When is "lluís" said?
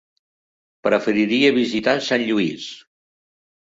2.33-2.71